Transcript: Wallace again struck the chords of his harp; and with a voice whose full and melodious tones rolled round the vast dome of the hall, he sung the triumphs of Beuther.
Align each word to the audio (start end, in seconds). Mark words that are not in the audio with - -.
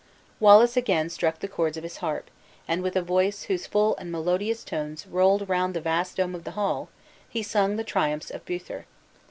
Wallace 0.39 0.75
again 0.75 1.11
struck 1.11 1.37
the 1.41 1.47
chords 1.47 1.77
of 1.77 1.83
his 1.83 1.97
harp; 1.97 2.31
and 2.67 2.81
with 2.81 2.95
a 2.95 3.03
voice 3.03 3.43
whose 3.43 3.67
full 3.67 3.95
and 3.97 4.11
melodious 4.11 4.63
tones 4.63 5.05
rolled 5.05 5.47
round 5.47 5.75
the 5.75 5.79
vast 5.79 6.17
dome 6.17 6.33
of 6.33 6.43
the 6.43 6.57
hall, 6.57 6.89
he 7.29 7.43
sung 7.43 7.75
the 7.75 7.83
triumphs 7.83 8.31
of 8.31 8.43
Beuther. 8.43 8.85